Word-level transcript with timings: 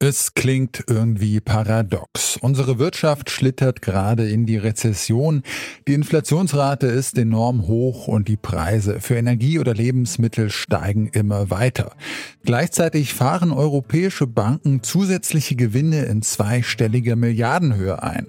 Es 0.00 0.34
klingt 0.34 0.84
irgendwie 0.86 1.40
paradox. 1.40 2.36
Unsere 2.36 2.78
Wirtschaft 2.78 3.30
schlittert 3.30 3.82
gerade 3.82 4.28
in 4.28 4.46
die 4.46 4.56
Rezession, 4.56 5.42
die 5.88 5.94
Inflationsrate 5.94 6.86
ist 6.86 7.18
enorm 7.18 7.66
hoch 7.66 8.06
und 8.06 8.28
die 8.28 8.36
Preise 8.36 9.00
für 9.00 9.16
Energie 9.16 9.58
oder 9.58 9.74
Lebensmittel 9.74 10.50
steigen 10.50 11.08
immer 11.08 11.50
weiter. 11.50 11.96
Gleichzeitig 12.44 13.12
fahren 13.12 13.50
europäische 13.50 14.28
Banken 14.28 14.84
zusätzliche 14.84 15.56
Gewinne 15.56 16.04
in 16.04 16.22
zweistelliger 16.22 17.16
Milliardenhöhe 17.16 18.00
ein. 18.00 18.28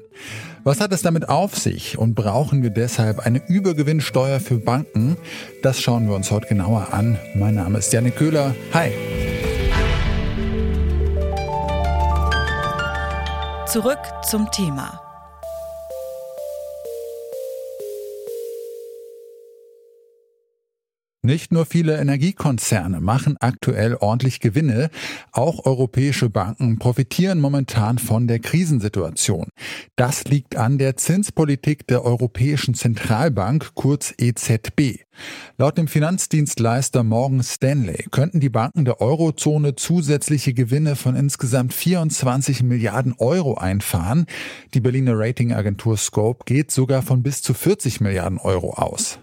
Was 0.64 0.82
hat 0.82 0.92
es 0.92 1.04
damit 1.04 1.30
auf 1.30 1.56
sich 1.56 2.00
und 2.00 2.16
brauchen 2.16 2.64
wir 2.64 2.72
deshalb 2.72 3.20
eine 3.20 3.48
Übergewinnsteuer 3.48 4.40
für 4.40 4.58
Banken? 4.58 5.18
Das 5.62 5.80
schauen 5.80 6.08
wir 6.08 6.16
uns 6.16 6.32
heute 6.32 6.48
genauer 6.48 6.96
an. 6.96 7.20
Mein 7.36 7.54
Name 7.54 7.78
ist 7.78 7.94
Janik 7.94 8.16
Köhler. 8.16 8.56
Hi. 8.74 8.92
Zurück 13.71 14.00
zum 14.23 14.50
Thema. 14.50 15.09
Nicht 21.29 21.51
nur 21.51 21.68
viele 21.68 21.96
Energiekonzerne 21.97 23.01
machen 23.01 23.37
aktuell 23.39 23.93
ordentlich 23.93 24.39
Gewinne, 24.39 24.89
auch 25.32 25.64
europäische 25.64 26.28
Banken 26.28 26.79
profitieren 26.79 27.39
momentan 27.39 28.00
von 28.00 28.25
der 28.28 28.39
Krisensituation. 28.39 29.50
Das 29.96 30.23
liegt 30.23 30.56
an 30.56 30.79
der 30.79 30.97
Zinspolitik 30.97 31.86
der 31.86 32.03
Europäischen 32.03 32.73
Zentralbank, 32.73 33.75
kurz 33.75 34.11
EZB. 34.17 35.02
Laut 35.59 35.78
dem 35.78 35.88
Finanzdienstleister 35.88 37.03
Morgan 37.03 37.44
Stanley 37.44 38.08
könnten 38.09 38.39
die 38.39 38.50
Banken 38.50 38.84
der 38.84 39.00
Eurozone 39.00 39.75
zusätzliche 39.75 40.56
Gewinne 40.56 40.95
von 40.95 41.16
insgesamt 41.16 41.75
24 41.75 42.64
Milliarden 42.64 43.14
Euro 43.20 43.53
einfahren. 43.53 44.25
Die 44.73 44.81
Berliner 44.81 45.14
Ratingagentur 45.16 45.95
Scope 45.95 46.45
geht 46.45 46.72
sogar 46.72 47.04
von 47.04 47.22
bis 47.22 47.44
zu 47.44 47.54
40 47.54 48.02
Milliarden 48.02 48.39
Euro 48.39 48.73
aus. 48.73 49.20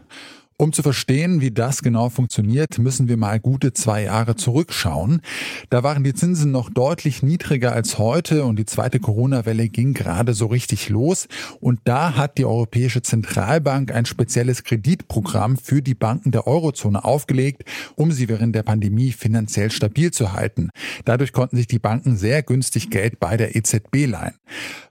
Um 0.59 0.73
zu 0.73 0.83
verstehen, 0.83 1.43
wie 1.43 1.51
das 1.51 1.83
genau 1.83 2.09
funktioniert, 2.09 2.79
müssen 2.79 3.09
wir 3.09 3.19
mal 3.19 3.39
gute 3.39 3.75
zwei 3.75 4.05
Jahre 4.05 4.37
zurückschauen. 4.37 5.21
Da 5.69 5.83
waren 5.83 6.03
die 6.03 6.15
Zinsen 6.15 6.51
noch 6.51 6.71
deutlich 6.71 7.23
niedriger 7.23 7.75
als 7.75 7.99
heute 7.99 8.43
und 8.47 8.59
die 8.59 8.65
zweite 8.65 8.99
Corona-Welle 8.99 9.69
ging 9.69 9.93
gerade 9.93 10.33
so 10.33 10.47
richtig 10.47 10.89
los. 10.89 11.29
Und 11.61 11.81
da 11.84 12.17
hat 12.17 12.39
die 12.39 12.47
Europäische 12.47 13.03
Zentralbank 13.03 13.93
ein 13.93 14.07
spezielles 14.07 14.65
Kreditprogramm 14.65 15.59
für 15.59 15.83
die 15.83 15.95
Banken 15.95 16.31
der 16.31 16.47
Eurozone 16.47 17.05
aufgelegt, 17.05 17.65
um 17.95 18.11
sie 18.11 18.31
während 18.31 18.55
der 18.55 18.62
Pandemie 18.62 19.12
finanziell 19.12 19.71
stabil 19.71 20.11
zu 20.11 20.33
halten. 20.33 20.71
Dadurch 21.05 21.34
konnten 21.34 21.59
sich 21.59 21.67
die 21.67 21.79
Banken 21.79 22.17
sehr 22.17 22.43
günstig 22.43 22.89
Geld 22.89 23.21
bei 23.21 23.37
der 23.37 23.57
EZB 23.57 24.07
leihen. 24.07 24.37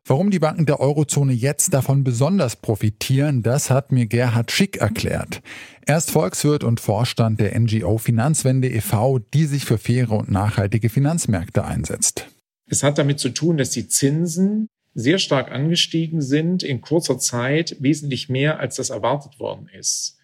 Warum 0.08 0.30
die 0.30 0.38
Banken 0.38 0.68
der 0.68 0.80
Eurozone 0.80 1.34
jetzt 1.34 1.74
davon 1.74 2.04
besonders 2.04 2.56
profitieren, 2.56 3.42
das 3.42 3.72
hat 3.72 3.92
mir 3.92 4.06
Gerhard 4.06 4.52
Schick 4.52 4.78
erklärt. 4.78 5.42
Er 5.86 5.98
ist 5.98 6.12
Volkswirt 6.12 6.64
und 6.64 6.80
Vorstand 6.80 7.40
der 7.40 7.58
NGO 7.60 7.98
Finanzwende 7.98 8.70
e.V., 8.70 9.20
die 9.20 9.46
sich 9.46 9.66
für 9.66 9.78
faire 9.78 10.12
und 10.12 10.32
nachhaltige 10.32 10.90
Finanzmärkte 10.90 11.64
einsetzt. 11.64 12.28
Es 12.68 12.82
hat 12.82 12.98
damit 12.98 13.20
zu 13.20 13.30
tun, 13.30 13.58
dass 13.58 13.70
die 13.70 13.88
Zinsen 13.88 14.68
sehr 14.96 15.20
stark 15.20 15.52
angestiegen 15.52 16.22
sind, 16.22 16.64
in 16.64 16.82
kurzer 16.82 17.20
Zeit 17.20 17.76
wesentlich 17.80 18.30
mehr, 18.30 18.60
als 18.60 18.78
das 18.78 18.90
erwartet 18.90 19.40
worden 19.40 19.70
ist. 19.78 20.18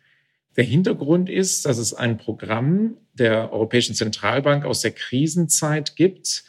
Der 0.58 0.64
Hintergrund 0.64 1.30
ist, 1.30 1.66
dass 1.66 1.78
es 1.78 1.94
ein 1.94 2.18
Programm 2.18 2.98
der 3.14 3.54
Europäischen 3.54 3.96
Zentralbank 3.96 4.66
aus 4.66 4.82
der 4.82 4.92
Krisenzeit 4.92 5.96
gibt, 5.96 6.44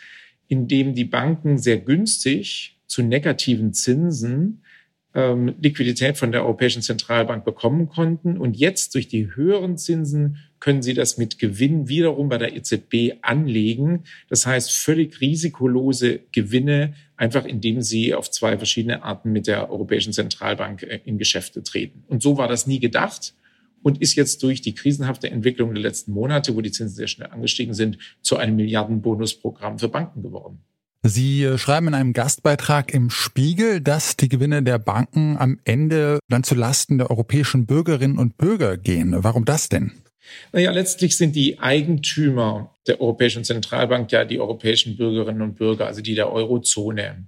in 0.48 0.68
dem 0.68 0.94
die 0.94 1.04
Banken 1.04 1.58
sehr 1.58 1.78
günstig 1.78 2.80
zu 2.86 3.02
negativen 3.02 3.72
Zinsen 3.72 4.62
ähm, 5.14 5.54
Liquidität 5.60 6.16
von 6.16 6.32
der 6.32 6.42
Europäischen 6.42 6.82
Zentralbank 6.82 7.44
bekommen 7.44 7.88
konnten. 7.88 8.38
Und 8.38 8.56
jetzt 8.56 8.94
durch 8.94 9.08
die 9.08 9.34
höheren 9.34 9.76
Zinsen 9.76 10.38
können 10.58 10.82
sie 10.82 10.94
das 10.94 11.18
mit 11.18 11.38
Gewinn 11.38 11.88
wiederum 11.88 12.28
bei 12.28 12.38
der 12.38 12.56
EZB 12.56 13.18
anlegen. 13.22 14.04
Das 14.28 14.46
heißt, 14.46 14.72
völlig 14.72 15.20
risikolose 15.20 16.20
Gewinne, 16.32 16.94
einfach 17.16 17.44
indem 17.44 17.82
sie 17.82 18.14
auf 18.14 18.30
zwei 18.30 18.56
verschiedene 18.56 19.02
Arten 19.02 19.32
mit 19.32 19.46
der 19.46 19.70
Europäischen 19.70 20.12
Zentralbank 20.12 20.82
äh, 20.82 21.00
in 21.04 21.18
Geschäfte 21.18 21.62
treten. 21.62 22.04
Und 22.08 22.22
so 22.22 22.38
war 22.38 22.48
das 22.48 22.66
nie 22.66 22.80
gedacht 22.80 23.34
und 23.82 24.00
ist 24.00 24.14
jetzt 24.14 24.42
durch 24.42 24.62
die 24.62 24.74
krisenhafte 24.74 25.30
Entwicklung 25.30 25.74
der 25.74 25.82
letzten 25.82 26.12
Monate, 26.12 26.54
wo 26.56 26.60
die 26.60 26.70
Zinsen 26.70 26.96
sehr 26.96 27.08
schnell 27.08 27.28
angestiegen 27.30 27.74
sind, 27.74 27.98
zu 28.22 28.36
einem 28.36 28.56
Milliardenbonusprogramm 28.56 29.78
für 29.78 29.88
Banken 29.88 30.22
geworden. 30.22 30.60
Sie 31.04 31.42
äh, 31.42 31.58
schreiben 31.58 31.88
in 31.88 31.94
einem 31.94 32.12
Gastbeitrag 32.12 32.94
im 32.94 33.10
Spiegel, 33.10 33.80
dass 33.80 34.16
die 34.16 34.28
Gewinne 34.28 34.62
der 34.62 34.78
Banken 34.78 35.36
am 35.36 35.58
Ende 35.64 36.20
dann 36.28 36.44
zu 36.44 36.54
Lasten 36.54 36.98
der 36.98 37.10
europäischen 37.10 37.66
Bürgerinnen 37.66 38.18
und 38.18 38.38
Bürger 38.38 38.76
gehen. 38.76 39.12
Warum 39.24 39.44
das 39.44 39.68
denn? 39.68 39.92
Naja, 40.52 40.70
letztlich 40.70 41.16
sind 41.16 41.34
die 41.34 41.58
Eigentümer 41.58 42.74
der 42.86 43.00
Europäischen 43.00 43.42
Zentralbank 43.42 44.12
ja 44.12 44.24
die 44.24 44.40
europäischen 44.40 44.96
Bürgerinnen 44.96 45.42
und 45.42 45.56
Bürger, 45.56 45.86
also 45.86 46.00
die 46.00 46.14
der 46.14 46.32
Eurozone. 46.32 47.26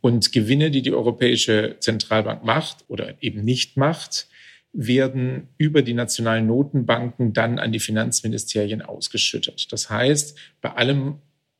Und 0.00 0.30
Gewinne, 0.30 0.70
die 0.70 0.82
die 0.82 0.92
Europäische 0.92 1.76
Zentralbank 1.80 2.44
macht 2.44 2.84
oder 2.86 3.20
eben 3.20 3.42
nicht 3.42 3.76
macht, 3.76 4.28
werden 4.72 5.48
über 5.58 5.82
die 5.82 5.94
nationalen 5.94 6.46
Notenbanken 6.46 7.32
dann 7.32 7.58
an 7.58 7.72
die 7.72 7.80
Finanzministerien 7.80 8.82
ausgeschüttet. 8.82 9.72
Das 9.72 9.90
heißt, 9.90 10.38
bei 10.60 10.70
allem 10.70 11.16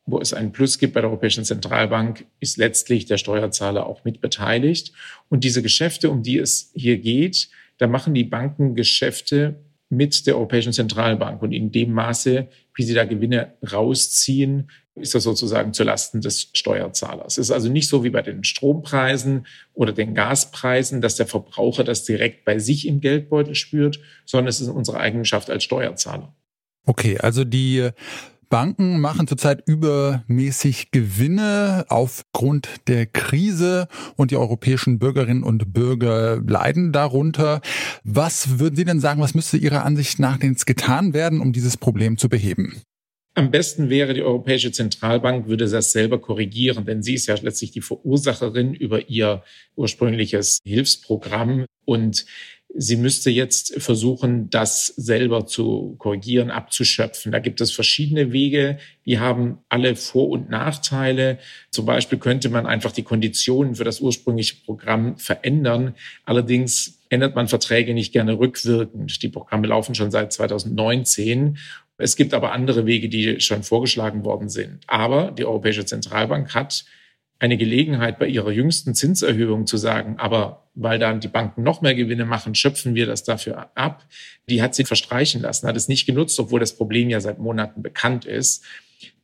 wo 0.07 0.19
es 0.19 0.33
einen 0.33 0.53
Plus 0.53 0.79
gibt 0.79 0.93
bei 0.93 1.01
der 1.01 1.09
Europäischen 1.09 1.43
Zentralbank, 1.43 2.25
ist 2.39 2.57
letztlich 2.57 3.05
der 3.05 3.17
Steuerzahler 3.17 3.85
auch 3.85 4.05
mit 4.05 4.21
beteiligt. 4.21 4.93
Und 5.29 5.43
diese 5.43 5.61
Geschäfte, 5.61 6.09
um 6.09 6.23
die 6.23 6.39
es 6.39 6.71
hier 6.73 6.97
geht, 6.97 7.49
da 7.77 7.87
machen 7.87 8.13
die 8.13 8.23
Banken 8.23 8.73
Geschäfte 8.73 9.59
mit 9.89 10.25
der 10.25 10.35
Europäischen 10.35 10.73
Zentralbank. 10.73 11.41
Und 11.41 11.51
in 11.51 11.71
dem 11.71 11.91
Maße, 11.91 12.47
wie 12.73 12.83
sie 12.83 12.93
da 12.93 13.03
Gewinne 13.03 13.53
rausziehen, 13.71 14.69
ist 14.95 15.13
das 15.13 15.23
sozusagen 15.23 15.73
zulasten 15.73 16.21
des 16.21 16.49
Steuerzahlers. 16.53 17.37
Es 17.37 17.49
ist 17.49 17.51
also 17.51 17.69
nicht 17.69 17.87
so 17.89 18.03
wie 18.03 18.09
bei 18.09 18.21
den 18.21 18.45
Strompreisen 18.45 19.45
oder 19.73 19.91
den 19.91 20.15
Gaspreisen, 20.15 21.01
dass 21.01 21.17
der 21.17 21.27
Verbraucher 21.27 21.83
das 21.83 22.05
direkt 22.05 22.45
bei 22.45 22.59
sich 22.59 22.87
im 22.87 23.01
Geldbeutel 23.01 23.55
spürt, 23.55 23.99
sondern 24.25 24.47
es 24.47 24.61
ist 24.61 24.69
unsere 24.69 24.99
Eigenschaft 24.99 25.49
als 25.49 25.65
Steuerzahler. 25.65 26.33
Okay, 26.85 27.17
also 27.19 27.43
die 27.43 27.89
Banken 28.49 28.99
machen 28.99 29.27
zurzeit 29.27 29.63
übermäßig 29.65 30.91
Gewinne 30.91 31.85
aufgrund 31.89 32.69
der 32.87 33.05
Krise 33.05 33.87
und 34.15 34.31
die 34.31 34.37
europäischen 34.37 34.99
Bürgerinnen 34.99 35.43
und 35.43 35.73
Bürger 35.73 36.41
leiden 36.45 36.91
darunter. 36.91 37.61
Was 38.03 38.59
würden 38.59 38.75
Sie 38.75 38.85
denn 38.85 38.99
sagen, 38.99 39.21
was 39.21 39.35
müsste 39.35 39.57
Ihrer 39.57 39.85
Ansicht 39.85 40.19
nach 40.19 40.37
denn 40.37 40.65
getan 40.65 41.13
werden, 41.13 41.41
um 41.41 41.53
dieses 41.53 41.77
Problem 41.77 42.17
zu 42.17 42.29
beheben? 42.29 42.81
Am 43.37 43.51
besten 43.51 43.91
wäre, 43.91 44.15
die 44.15 44.23
Europäische 44.23 44.71
Zentralbank 44.71 45.47
würde 45.47 45.69
das 45.69 45.91
selber 45.91 46.19
korrigieren, 46.19 46.85
denn 46.85 47.03
sie 47.03 47.13
ist 47.13 47.27
ja 47.27 47.35
letztlich 47.39 47.69
die 47.69 47.81
Verursacherin 47.81 48.73
über 48.73 49.09
ihr 49.09 49.43
ursprüngliches 49.75 50.57
Hilfsprogramm. 50.65 51.65
Und 51.85 52.25
sie 52.77 52.95
müsste 52.95 53.29
jetzt 53.31 53.81
versuchen, 53.81 54.49
das 54.49 54.87
selber 54.87 55.47
zu 55.47 55.95
korrigieren, 55.97 56.51
abzuschöpfen. 56.51 57.31
Da 57.31 57.39
gibt 57.39 57.59
es 57.59 57.71
verschiedene 57.71 58.31
Wege, 58.31 58.77
die 59.05 59.19
haben 59.19 59.57
alle 59.67 59.95
Vor- 59.95 60.29
und 60.29 60.49
Nachteile. 60.49 61.39
Zum 61.71 61.85
Beispiel 61.85 62.19
könnte 62.19 62.49
man 62.49 62.67
einfach 62.67 62.91
die 62.91 63.03
Konditionen 63.03 63.75
für 63.75 63.83
das 63.83 63.99
ursprüngliche 63.99 64.55
Programm 64.63 65.17
verändern. 65.17 65.95
Allerdings 66.23 66.99
ändert 67.09 67.35
man 67.35 67.47
Verträge 67.47 67.93
nicht 67.93 68.13
gerne 68.13 68.37
rückwirkend. 68.37 69.21
Die 69.23 69.29
Programme 69.29 69.67
laufen 69.67 69.95
schon 69.95 70.11
seit 70.11 70.31
2019 70.31 71.57
es 71.99 72.15
gibt 72.15 72.35
aber 72.35 72.51
andere 72.51 72.85
Wege, 72.85 73.09
die 73.09 73.39
schon 73.39 73.63
vorgeschlagen 73.63 74.23
worden 74.23 74.49
sind. 74.49 74.83
Aber 74.85 75.31
die 75.31 75.45
Europäische 75.45 75.83
Zentralbank 75.83 76.53
hat 76.53 76.85
eine 77.39 77.57
Gelegenheit 77.57 78.19
bei 78.19 78.27
ihrer 78.27 78.51
jüngsten 78.51 78.95
Zinserhöhung 78.95 79.67
zu 79.67 79.77
sagen, 79.77 80.17
aber 80.17 80.67
weil 80.73 80.99
dann 80.99 81.19
die 81.19 81.27
Banken 81.27 81.63
noch 81.63 81.81
mehr 81.81 81.95
Gewinne 81.95 82.25
machen, 82.25 82.55
schöpfen 82.55 82.95
wir 82.95 83.05
das 83.05 83.23
dafür 83.23 83.71
ab. 83.75 84.05
Die 84.49 84.61
hat 84.61 84.75
sie 84.75 84.85
verstreichen 84.85 85.41
lassen, 85.41 85.67
hat 85.67 85.77
es 85.77 85.87
nicht 85.87 86.05
genutzt, 86.05 86.39
obwohl 86.39 86.59
das 86.59 86.75
Problem 86.75 87.09
ja 87.09 87.19
seit 87.19 87.39
Monaten 87.39 87.81
bekannt 87.81 88.25
ist. 88.25 88.63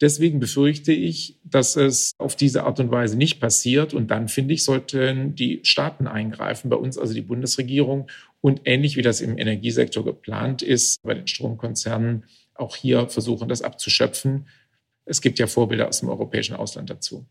Deswegen 0.01 0.39
befürchte 0.39 0.92
ich, 0.92 1.39
dass 1.44 1.75
es 1.75 2.13
auf 2.18 2.36
diese 2.36 2.63
Art 2.63 2.80
und 2.80 2.92
Weise 2.92 3.18
nicht 3.18 3.39
passiert. 3.39 3.94
Und 3.94 4.12
dann 4.12 4.27
finde 4.27 4.54
ich, 4.54 4.63
sollten 4.63 5.36
die 5.36 5.62
Staaten 5.63 6.07
eingreifen, 6.07 6.69
bei 6.69 6.75
uns 6.75 6.98
also 6.98 7.13
die 7.13 7.21
Bundesregierung 7.21 8.09
und 8.42 8.62
ähnlich 8.66 8.98
wie 8.98 9.01
das 9.01 9.21
im 9.21 9.38
Energiesektor 9.38 10.04
geplant 10.04 10.62
ist, 10.62 11.01
bei 11.04 11.13
den 11.13 11.27
Stromkonzernen 11.27 12.25
auch 12.56 12.75
hier 12.75 13.07
versuchen, 13.07 13.50
das 13.50 13.62
abzuschöpfen. 13.62 14.48
Es 15.06 15.21
gibt 15.21 15.39
ja 15.39 15.48
Vorbilder 15.48 15.88
aus 15.88 16.00
dem 16.01 16.09
europäischen 16.09 16.56
Ausland 16.56 16.89
dazu. 16.89 17.25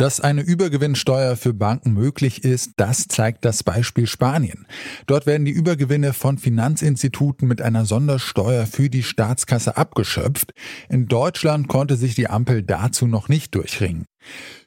Dass 0.00 0.18
eine 0.18 0.40
Übergewinnsteuer 0.40 1.36
für 1.36 1.52
Banken 1.52 1.92
möglich 1.92 2.42
ist, 2.42 2.70
das 2.78 3.06
zeigt 3.06 3.44
das 3.44 3.62
Beispiel 3.62 4.06
Spanien. 4.06 4.66
Dort 5.04 5.26
werden 5.26 5.44
die 5.44 5.50
Übergewinne 5.52 6.14
von 6.14 6.38
Finanzinstituten 6.38 7.46
mit 7.46 7.60
einer 7.60 7.84
Sondersteuer 7.84 8.64
für 8.64 8.88
die 8.88 9.02
Staatskasse 9.02 9.76
abgeschöpft. 9.76 10.54
In 10.88 11.06
Deutschland 11.06 11.68
konnte 11.68 11.96
sich 11.96 12.14
die 12.14 12.30
Ampel 12.30 12.62
dazu 12.62 13.06
noch 13.06 13.28
nicht 13.28 13.54
durchringen. 13.54 14.06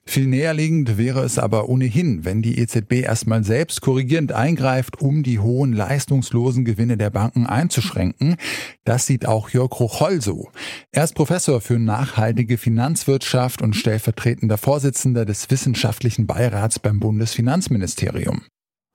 Viel 0.05 0.27
näherliegend 0.27 0.97
wäre 0.97 1.23
es 1.23 1.39
aber 1.39 1.69
ohnehin, 1.69 2.25
wenn 2.25 2.41
die 2.41 2.59
EZB 2.59 3.03
erstmal 3.03 3.43
selbst 3.43 3.81
korrigierend 3.81 4.33
eingreift, 4.33 5.01
um 5.01 5.23
die 5.23 5.39
hohen 5.39 5.71
leistungslosen 5.71 6.65
Gewinne 6.65 6.97
der 6.97 7.09
Banken 7.09 7.45
einzuschränken. 7.45 8.35
Das 8.83 9.05
sieht 9.05 9.25
auch 9.25 9.49
Jörg 9.49 9.79
Rocholl 9.79 10.21
so. 10.21 10.49
Er 10.91 11.05
ist 11.05 11.15
Professor 11.15 11.61
für 11.61 11.79
nachhaltige 11.79 12.57
Finanzwirtschaft 12.57 13.61
und 13.61 13.75
stellvertretender 13.75 14.57
Vorsitzender 14.57 15.25
des 15.25 15.49
wissenschaftlichen 15.49 16.27
Beirats 16.27 16.79
beim 16.79 16.99
Bundesfinanzministerium. 16.99 18.41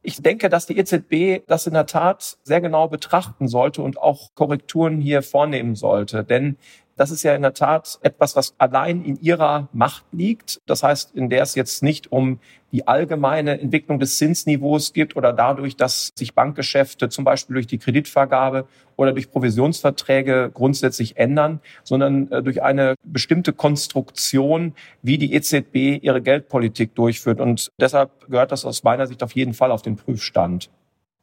Ich 0.02 0.22
denke, 0.22 0.48
dass 0.48 0.66
die 0.66 0.78
EZB 0.78 1.44
das 1.46 1.66
in 1.66 1.74
der 1.74 1.86
Tat 1.86 2.38
sehr 2.44 2.60
genau 2.60 2.88
betrachten 2.88 3.48
sollte 3.48 3.82
und 3.82 3.98
auch 3.98 4.34
Korrekturen 4.34 5.00
hier 5.00 5.22
vornehmen 5.22 5.74
sollte. 5.74 6.22
Denn 6.22 6.56
das 6.98 7.10
ist 7.12 7.22
ja 7.22 7.34
in 7.34 7.42
der 7.42 7.54
Tat 7.54 7.98
etwas, 8.02 8.34
was 8.34 8.54
allein 8.58 9.04
in 9.04 9.20
ihrer 9.20 9.68
Macht 9.72 10.04
liegt. 10.12 10.60
Das 10.66 10.82
heißt, 10.82 11.14
in 11.14 11.30
der 11.30 11.42
es 11.42 11.54
jetzt 11.54 11.82
nicht 11.82 12.10
um 12.10 12.40
die 12.72 12.86
allgemeine 12.86 13.60
Entwicklung 13.60 13.98
des 13.98 14.18
Zinsniveaus 14.18 14.92
geht 14.92 15.16
oder 15.16 15.32
dadurch, 15.32 15.76
dass 15.76 16.12
sich 16.16 16.34
Bankgeschäfte 16.34 17.08
zum 17.08 17.24
Beispiel 17.24 17.54
durch 17.54 17.66
die 17.66 17.78
Kreditvergabe 17.78 18.66
oder 18.96 19.12
durch 19.12 19.30
Provisionsverträge 19.30 20.50
grundsätzlich 20.52 21.16
ändern, 21.16 21.60
sondern 21.84 22.30
äh, 22.30 22.42
durch 22.42 22.62
eine 22.62 22.96
bestimmte 23.04 23.52
Konstruktion, 23.52 24.74
wie 25.02 25.18
die 25.18 25.32
EZB 25.32 26.02
ihre 26.02 26.20
Geldpolitik 26.20 26.94
durchführt. 26.94 27.40
Und 27.40 27.70
deshalb 27.80 28.28
gehört 28.28 28.52
das 28.52 28.64
aus 28.64 28.82
meiner 28.82 29.06
Sicht 29.06 29.22
auf 29.22 29.32
jeden 29.32 29.54
Fall 29.54 29.70
auf 29.70 29.82
den 29.82 29.96
Prüfstand. 29.96 30.68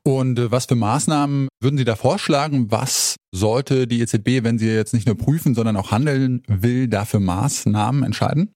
Und 0.04 0.40
äh, 0.40 0.52
was 0.52 0.66
für 0.66 0.76
Maßnahmen 0.76 1.48
würden 1.62 1.78
Sie 1.78 1.86
da 1.86 1.96
vorschlagen? 1.96 2.72
Was 2.72 3.16
sollte 3.36 3.88
die 3.88 4.02
EZB, 4.02 4.44
wenn 4.44 4.58
sie 4.58 4.74
jetzt 4.74 4.94
nicht 4.94 5.06
nur 5.06 5.18
prüfen, 5.18 5.54
sondern 5.54 5.78
auch 5.78 5.92
handeln 5.92 6.42
will, 6.48 6.88
dafür 6.88 7.20
Maßnahmen 7.20 8.04
entscheiden? 8.04 8.52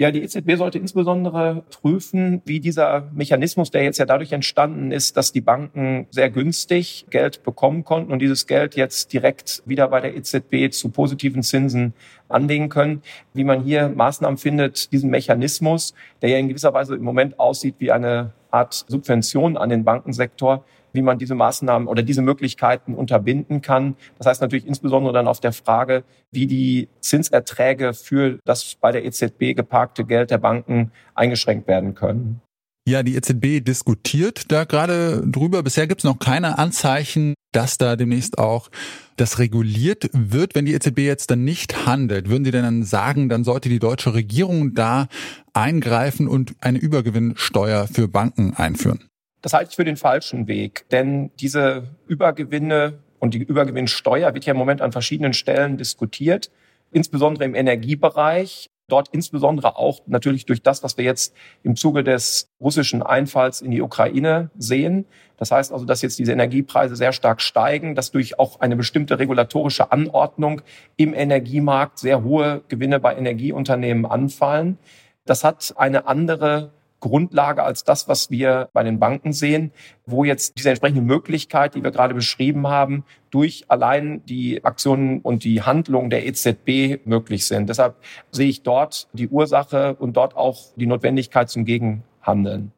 Ja, 0.00 0.10
die 0.10 0.22
EZB 0.22 0.56
sollte 0.56 0.78
insbesondere 0.78 1.62
prüfen, 1.70 2.40
wie 2.46 2.58
dieser 2.58 3.10
Mechanismus, 3.12 3.70
der 3.70 3.82
jetzt 3.82 3.98
ja 3.98 4.06
dadurch 4.06 4.32
entstanden 4.32 4.92
ist, 4.92 5.18
dass 5.18 5.30
die 5.30 5.42
Banken 5.42 6.06
sehr 6.10 6.30
günstig 6.30 7.04
Geld 7.10 7.42
bekommen 7.42 7.84
konnten 7.84 8.10
und 8.10 8.20
dieses 8.20 8.46
Geld 8.46 8.76
jetzt 8.76 9.12
direkt 9.12 9.62
wieder 9.66 9.88
bei 9.88 10.00
der 10.00 10.16
EZB 10.16 10.72
zu 10.72 10.88
positiven 10.88 11.42
Zinsen 11.42 11.92
anlegen 12.30 12.70
können, 12.70 13.02
wie 13.34 13.44
man 13.44 13.62
hier 13.62 13.90
Maßnahmen 13.90 14.38
findet, 14.38 14.90
diesen 14.90 15.10
Mechanismus, 15.10 15.92
der 16.22 16.30
ja 16.30 16.38
in 16.38 16.48
gewisser 16.48 16.72
Weise 16.72 16.94
im 16.94 17.02
Moment 17.02 17.38
aussieht 17.38 17.74
wie 17.76 17.92
eine 17.92 18.32
Art 18.50 18.86
Subvention 18.88 19.58
an 19.58 19.68
den 19.68 19.84
Bankensektor, 19.84 20.64
wie 20.92 21.02
man 21.02 21.18
diese 21.18 21.34
Maßnahmen 21.34 21.88
oder 21.88 22.02
diese 22.02 22.22
Möglichkeiten 22.22 22.94
unterbinden 22.94 23.62
kann. 23.62 23.96
Das 24.18 24.26
heißt 24.26 24.40
natürlich 24.40 24.66
insbesondere 24.66 25.12
dann 25.12 25.28
auf 25.28 25.40
der 25.40 25.52
Frage, 25.52 26.04
wie 26.30 26.46
die 26.46 26.88
Zinserträge 27.00 27.94
für 27.94 28.38
das 28.44 28.76
bei 28.80 28.92
der 28.92 29.04
EZB 29.04 29.54
geparkte 29.54 30.04
Geld 30.04 30.30
der 30.30 30.38
Banken 30.38 30.92
eingeschränkt 31.14 31.68
werden 31.68 31.94
können. 31.94 32.40
Ja, 32.88 33.02
die 33.02 33.14
EZB 33.14 33.64
diskutiert 33.64 34.50
da 34.50 34.64
gerade 34.64 35.22
drüber. 35.24 35.62
Bisher 35.62 35.86
gibt 35.86 36.00
es 36.00 36.04
noch 36.04 36.18
keine 36.18 36.58
Anzeichen, 36.58 37.34
dass 37.52 37.78
da 37.78 37.94
demnächst 37.94 38.38
auch 38.38 38.68
das 39.16 39.38
reguliert 39.38 40.08
wird. 40.12 40.54
Wenn 40.54 40.64
die 40.64 40.74
EZB 40.74 41.00
jetzt 41.00 41.30
dann 41.30 41.44
nicht 41.44 41.86
handelt, 41.86 42.28
würden 42.28 42.44
Sie 42.44 42.50
denn 42.50 42.64
dann 42.64 42.82
sagen, 42.82 43.28
dann 43.28 43.44
sollte 43.44 43.68
die 43.68 43.78
deutsche 43.78 44.14
Regierung 44.14 44.74
da 44.74 45.08
eingreifen 45.52 46.26
und 46.26 46.54
eine 46.60 46.78
Übergewinnsteuer 46.78 47.86
für 47.86 48.08
Banken 48.08 48.54
einführen? 48.54 49.09
Das 49.42 49.52
halte 49.52 49.70
ich 49.70 49.76
für 49.76 49.84
den 49.84 49.96
falschen 49.96 50.48
Weg, 50.48 50.86
denn 50.90 51.30
diese 51.40 51.84
Übergewinne 52.06 52.98
und 53.18 53.34
die 53.34 53.42
Übergewinnsteuer 53.42 54.34
wird 54.34 54.44
ja 54.46 54.52
im 54.52 54.58
Moment 54.58 54.82
an 54.82 54.92
verschiedenen 54.92 55.32
Stellen 55.32 55.76
diskutiert, 55.76 56.50
insbesondere 56.90 57.44
im 57.44 57.54
Energiebereich. 57.54 58.70
Dort 58.88 59.08
insbesondere 59.12 59.76
auch 59.76 60.00
natürlich 60.06 60.46
durch 60.46 60.62
das, 60.62 60.82
was 60.82 60.96
wir 60.96 61.04
jetzt 61.04 61.32
im 61.62 61.76
Zuge 61.76 62.02
des 62.02 62.50
russischen 62.60 63.04
Einfalls 63.04 63.60
in 63.60 63.70
die 63.70 63.82
Ukraine 63.82 64.50
sehen. 64.58 65.06
Das 65.36 65.52
heißt 65.52 65.72
also, 65.72 65.84
dass 65.84 66.02
jetzt 66.02 66.18
diese 66.18 66.32
Energiepreise 66.32 66.96
sehr 66.96 67.12
stark 67.12 67.40
steigen, 67.40 67.94
dass 67.94 68.10
durch 68.10 68.40
auch 68.40 68.58
eine 68.58 68.74
bestimmte 68.74 69.20
regulatorische 69.20 69.92
Anordnung 69.92 70.62
im 70.96 71.14
Energiemarkt 71.14 72.00
sehr 72.00 72.24
hohe 72.24 72.62
Gewinne 72.66 72.98
bei 72.98 73.16
Energieunternehmen 73.16 74.06
anfallen. 74.06 74.76
Das 75.24 75.44
hat 75.44 75.72
eine 75.76 76.08
andere 76.08 76.72
Grundlage 77.00 77.62
als 77.62 77.84
das, 77.84 78.08
was 78.08 78.30
wir 78.30 78.68
bei 78.72 78.82
den 78.82 78.98
Banken 78.98 79.32
sehen, 79.32 79.72
wo 80.06 80.24
jetzt 80.24 80.58
diese 80.58 80.70
entsprechende 80.70 81.02
Möglichkeit, 81.02 81.74
die 81.74 81.82
wir 81.82 81.90
gerade 81.90 82.14
beschrieben 82.14 82.68
haben, 82.68 83.04
durch 83.30 83.64
allein 83.68 84.24
die 84.26 84.64
Aktionen 84.64 85.20
und 85.20 85.44
die 85.44 85.62
Handlungen 85.62 86.10
der 86.10 86.26
EZB 86.26 87.06
möglich 87.06 87.46
sind. 87.46 87.68
Deshalb 87.68 87.96
sehe 88.30 88.48
ich 88.48 88.62
dort 88.62 89.08
die 89.12 89.28
Ursache 89.28 89.94
und 89.96 90.16
dort 90.16 90.36
auch 90.36 90.58
die 90.76 90.86
Notwendigkeit 90.86 91.48
zum 91.48 91.64
Gegenhandeln. 91.64 92.72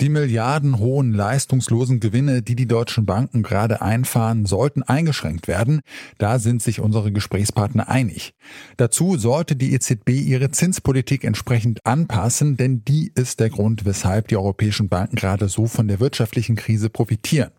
Die 0.00 0.10
milliardenhohen 0.10 1.12
leistungslosen 1.12 1.98
Gewinne, 1.98 2.40
die 2.40 2.54
die 2.54 2.68
deutschen 2.68 3.04
Banken 3.04 3.42
gerade 3.42 3.82
einfahren, 3.82 4.46
sollten 4.46 4.84
eingeschränkt 4.84 5.48
werden. 5.48 5.80
Da 6.18 6.38
sind 6.38 6.62
sich 6.62 6.78
unsere 6.78 7.10
Gesprächspartner 7.10 7.88
einig. 7.88 8.32
Dazu 8.76 9.16
sollte 9.16 9.56
die 9.56 9.72
EZB 9.72 10.10
ihre 10.10 10.52
Zinspolitik 10.52 11.24
entsprechend 11.24 11.84
anpassen, 11.84 12.56
denn 12.56 12.84
die 12.84 13.10
ist 13.16 13.40
der 13.40 13.50
Grund, 13.50 13.86
weshalb 13.86 14.28
die 14.28 14.36
europäischen 14.36 14.88
Banken 14.88 15.16
gerade 15.16 15.48
so 15.48 15.66
von 15.66 15.88
der 15.88 15.98
wirtschaftlichen 15.98 16.54
Krise 16.54 16.90
profitieren. 16.90 17.50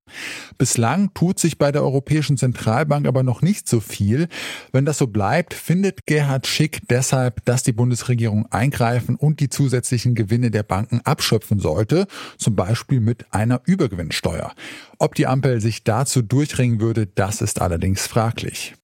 Bislang 0.58 1.14
tut 1.14 1.40
sich 1.40 1.58
bei 1.58 1.74
der 1.74 1.84
Europäischen 1.84 2.38
Zentralbank 2.38 3.06
aber 3.06 3.22
noch 3.22 3.42
nicht 3.42 3.68
so 3.68 3.82
viel. 3.82 4.30
Wenn 4.72 4.86
das 4.86 4.98
so 4.98 5.08
bleibt, 5.08 5.54
findet 5.54 6.06
Gerhard 6.06 6.48
Schick 6.48 6.88
deshalb, 6.90 7.44
dass 7.44 7.64
die 7.64 7.74
Bundesregierung 7.74 8.46
eingreifen 8.50 9.18
und 9.18 9.42
die 9.42 9.50
zusätzlichen 9.50 10.16
Gewinne 10.16 10.52
der 10.52 10.64
Banken 10.64 11.02
abschöpfen 11.04 11.60
sollte 11.60 12.08
zum 12.38 12.56
Beispiel 12.56 13.00
mit 13.00 13.26
einer 13.34 13.62
Übergewinnsteuer. 13.66 14.54
Ob 14.98 15.16
die 15.16 15.28
Ampel 15.28 15.62
sich 15.62 15.84
dazu 15.84 16.22
durchringen 16.22 16.80
würde, 16.80 17.08
das 17.08 17.42
ist 17.42 17.62
allerdings 17.62 18.08
fraglich. 18.08 18.76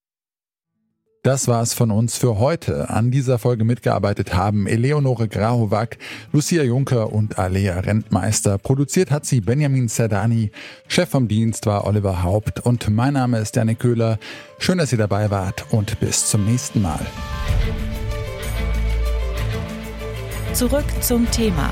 Das 1.25 1.47
war's 1.47 1.73
von 1.73 1.89
uns 1.89 2.19
für 2.19 2.37
heute. 2.37 2.91
An 2.91 3.09
dieser 3.09 3.39
Folge 3.39 3.63
mitgearbeitet 3.63 4.35
haben 4.35 4.67
Eleonore 4.67 5.27
Grahovac, 5.27 5.97
Lucia 6.31 6.61
Juncker 6.61 7.11
und 7.11 7.39
Alea 7.39 7.79
Rentmeister. 7.79 8.59
Produziert 8.59 9.09
hat 9.09 9.25
sie 9.25 9.41
Benjamin 9.41 9.89
Zerdani. 9.89 10.51
Chef 10.87 11.09
vom 11.09 11.27
Dienst 11.27 11.65
war 11.65 11.87
Oliver 11.87 12.21
Haupt 12.21 12.59
und 12.59 12.91
mein 12.91 13.13
Name 13.13 13.39
ist 13.39 13.55
Janik 13.55 13.79
Köhler. 13.79 14.19
Schön, 14.59 14.77
dass 14.77 14.91
ihr 14.91 14.99
dabei 14.99 15.31
wart 15.31 15.65
und 15.71 15.99
bis 15.99 16.27
zum 16.29 16.45
nächsten 16.45 16.83
Mal. 16.83 17.03
Zurück 20.53 20.85
zum 21.01 21.29
Thema 21.31 21.71